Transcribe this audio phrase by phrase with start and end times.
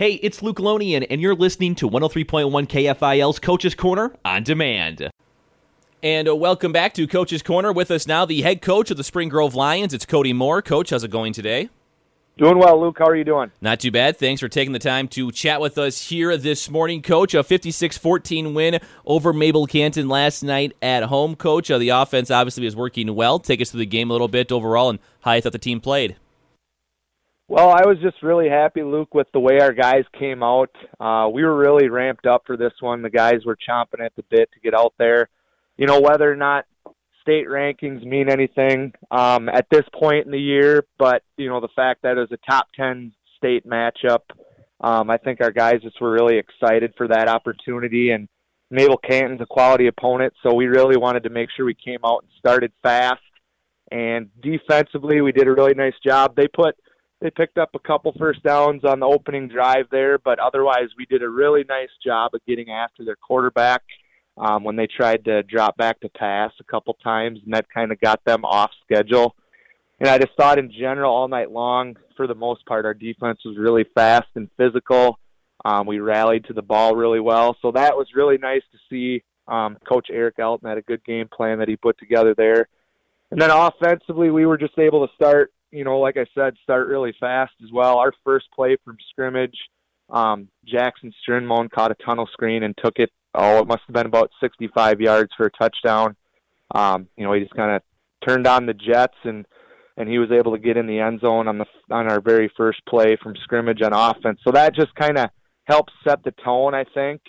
[0.00, 5.10] Hey, it's Luke Lonien, and you're listening to 103.1 KFIL's Coach's Corner on demand.
[6.02, 7.70] And uh, welcome back to Coach's Corner.
[7.70, 9.92] With us now, the head coach of the Spring Grove Lions.
[9.92, 10.62] It's Kody Moore.
[10.62, 11.68] Coach, how's it going today?
[12.38, 12.98] Doing well, Luke.
[12.98, 13.50] How are you doing?
[13.60, 14.16] Not too bad.
[14.16, 17.34] Thanks for taking the time to chat with us here this morning, Coach.
[17.34, 21.70] A 56 14 win over Mabel Canton last night at home, Coach.
[21.70, 23.38] Uh, the offense obviously was working well.
[23.38, 25.78] Take us through the game a little bit overall and how you thought the team
[25.78, 26.16] played.
[27.50, 30.70] Well, I was just really happy, Luke, with the way our guys came out.
[31.00, 33.02] Uh, we were really ramped up for this one.
[33.02, 35.28] The guys were chomping at the bit to get out there.
[35.76, 36.66] You know, whether or not
[37.22, 41.66] state rankings mean anything um, at this point in the year, but, you know, the
[41.74, 44.20] fact that it was a top 10 state matchup,
[44.80, 48.12] um, I think our guys just were really excited for that opportunity.
[48.12, 48.28] And
[48.70, 52.22] Mabel Canton's a quality opponent, so we really wanted to make sure we came out
[52.22, 53.22] and started fast.
[53.90, 56.36] And defensively, we did a really nice job.
[56.36, 56.76] They put–
[57.20, 61.04] they picked up a couple first downs on the opening drive there, but otherwise we
[61.06, 63.82] did a really nice job of getting after their quarterback
[64.38, 67.92] um, when they tried to drop back to pass a couple times, and that kind
[67.92, 69.34] of got them off schedule.
[69.98, 73.40] And I just thought in general all night long, for the most part, our defense
[73.44, 75.18] was really fast and physical.
[75.62, 79.22] Um, we rallied to the ball really well, so that was really nice to see.
[79.46, 82.68] Um, Coach Eric Elton had a good game plan that he put together there.
[83.30, 86.88] And then offensively, we were just able to start you know, like I said, start
[86.88, 87.98] really fast as well.
[87.98, 89.56] Our first play from scrimmage,
[90.08, 93.10] um, Jackson Strinmone caught a tunnel screen and took it.
[93.34, 96.16] Oh, it must have been about 65 yards for a touchdown.
[96.74, 97.82] Um, you know, he just kind of
[98.26, 99.46] turned on the jets and
[99.96, 102.50] and he was able to get in the end zone on the on our very
[102.56, 104.40] first play from scrimmage on offense.
[104.44, 105.30] So that just kind of
[105.64, 107.20] helped set the tone, I think.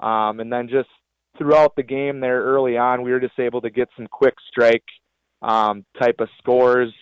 [0.00, 0.88] Um, and then just
[1.36, 4.84] throughout the game there early on, we were just able to get some quick strike
[5.42, 6.92] um, type of scores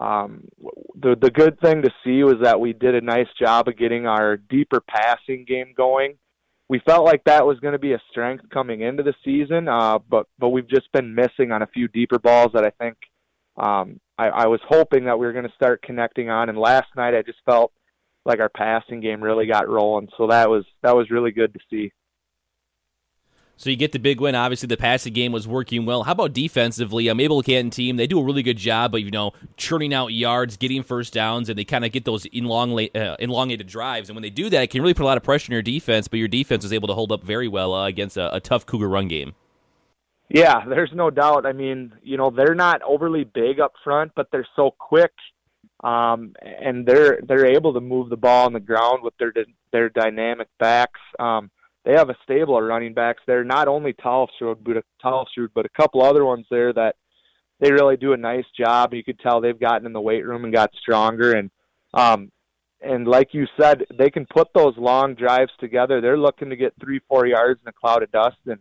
[0.00, 0.48] um,
[0.98, 4.06] the the good thing to see was that we did a nice job of getting
[4.06, 6.16] our deeper passing game going.
[6.68, 9.98] We felt like that was going to be a strength coming into the season, uh,
[9.98, 12.96] but but we've just been missing on a few deeper balls that I think
[13.58, 16.48] um, I, I was hoping that we were going to start connecting on.
[16.48, 17.72] And last night I just felt
[18.24, 21.60] like our passing game really got rolling, so that was that was really good to
[21.68, 21.92] see.
[23.60, 24.34] So you get the big win.
[24.34, 26.04] Obviously, the passing game was working well.
[26.04, 27.08] How about defensively?
[27.08, 30.14] A Mabel Canton team, they do a really good job of, you know, churning out
[30.14, 34.08] yards, getting first downs, and they kind of get those elongate, uh, elongated drives.
[34.08, 35.60] And when they do that, it can really put a lot of pressure on your
[35.60, 38.40] defense, but your defense was able to hold up very well uh, against a, a
[38.40, 39.34] tough Cougar run game.
[40.30, 41.44] Yeah, there's no doubt.
[41.44, 45.12] I mean, you know, they're not overly big up front, but they're so quick,
[45.84, 49.34] um, and they're they're able to move the ball on the ground with their
[49.70, 51.00] their dynamic backs.
[51.18, 51.50] Um,
[51.84, 53.44] they have a stable of running backs there.
[53.44, 56.96] Not only Talfsrud, but a but a couple other ones there that
[57.60, 58.94] they really do a nice job.
[58.94, 61.32] You could tell they've gotten in the weight room and got stronger.
[61.32, 61.50] And
[61.94, 62.30] um,
[62.82, 66.00] and like you said, they can put those long drives together.
[66.00, 68.58] They're looking to get three, four yards in a cloud of dust and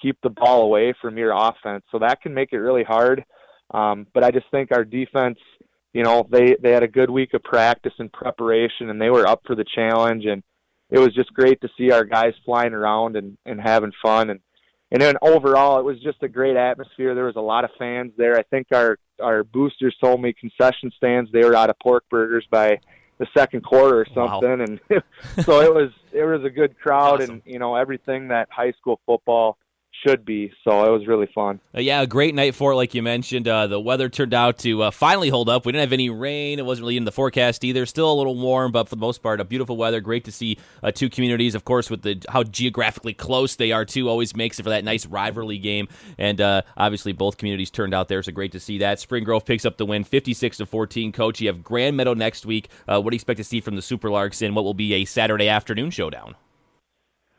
[0.00, 1.84] keep the ball away from your offense.
[1.92, 3.24] So that can make it really hard.
[3.72, 5.38] Um, but I just think our defense,
[5.92, 9.26] you know, they they had a good week of practice and preparation, and they were
[9.26, 10.24] up for the challenge.
[10.24, 10.42] And
[10.90, 14.40] it was just great to see our guys flying around and, and having fun and
[14.92, 17.14] and then overall it was just a great atmosphere.
[17.14, 18.36] There was a lot of fans there.
[18.36, 22.46] I think our our boosters told me concession stands they were out of pork burgers
[22.50, 22.80] by
[23.18, 24.64] the second quarter or something wow.
[24.64, 24.80] and
[25.44, 27.34] so it was it was a good crowd awesome.
[27.34, 29.58] and you know everything that high school football
[30.06, 30.52] should be.
[30.64, 31.60] So it was really fun.
[31.74, 33.46] Uh, yeah, a great night for it, like you mentioned.
[33.46, 35.66] Uh, the weather turned out to uh, finally hold up.
[35.66, 36.58] We didn't have any rain.
[36.58, 37.86] It wasn't really in the forecast either.
[37.86, 40.00] Still a little warm, but for the most part, a beautiful weather.
[40.00, 43.84] Great to see uh, two communities, of course, with the how geographically close they are
[43.84, 44.08] too.
[44.08, 45.88] Always makes it for that nice rivalry game.
[46.18, 49.00] And uh, obviously, both communities turned out there, so great to see that.
[49.00, 51.12] Spring Grove picks up the win, 56 to 14.
[51.12, 52.68] Coach, you have Grand Meadow next week.
[52.88, 54.94] Uh, what do you expect to see from the Super Larks in what will be
[54.94, 56.34] a Saturday afternoon showdown?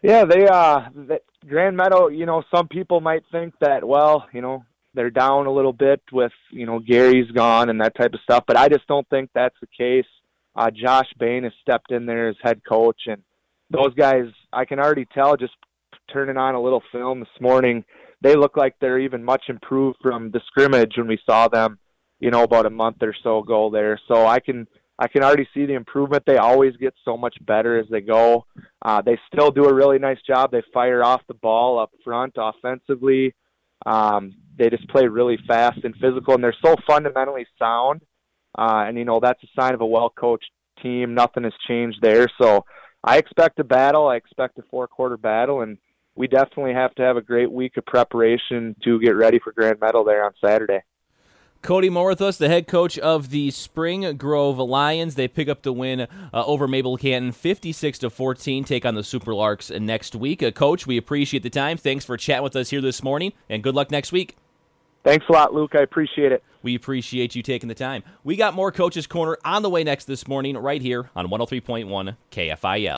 [0.02, 4.42] Yeah, they uh the Grand Meadow, you know, some people might think that well, you
[4.42, 8.20] know, they're down a little bit with, you know, Gary's gone and that type of
[8.22, 10.10] stuff, but I just don't think that's the case.
[10.56, 13.22] Uh Josh Bain has stepped in there as head coach and
[13.70, 15.54] those guys I can already tell just
[16.12, 17.86] turning on a little film this morning,
[18.22, 21.80] they look like they're even much improved from the scrimmage when we saw them,
[22.20, 24.00] you know, about a month or so ago there.
[24.08, 24.68] So I can
[25.00, 26.24] I can already see the improvement.
[26.26, 28.46] They always get so much better as they go.
[28.84, 30.52] Uh, they still do a really nice job.
[30.52, 33.34] They fire off the ball up front offensively.
[33.86, 38.02] Um, they just play really fast and physical, and they're so fundamentally sound.
[38.58, 40.52] Uh, and you know that's a sign of a well-coached
[40.84, 41.14] team.
[41.14, 42.28] Nothing has changed there.
[42.40, 42.66] So
[43.04, 44.08] I expect a battle.
[44.08, 45.78] I expect a four-quarter battle, and
[46.16, 49.80] we definitely have to have a great week of preparation to get ready for Grand
[49.80, 50.82] Meadow there on Saturday.
[51.62, 55.14] Kody Moore with us, the head coach of the Spring Grove Lions.
[55.14, 58.64] They pick up the win uh, over Mabel Canton, 56 to 14.
[58.64, 60.42] Take on the Super Larks next week.
[60.42, 61.78] Uh, coach, we appreciate the time.
[61.78, 64.38] Thanks for chatting with us here this morning, and good luck next week.
[65.04, 65.76] Thanks a lot, Luke.
[65.76, 66.44] I appreciate it.
[66.64, 68.04] We appreciate you taking the time.
[68.24, 72.18] We got more Coaches Corner on the way next this morning, right here on 103.1
[72.32, 72.90] KFIL.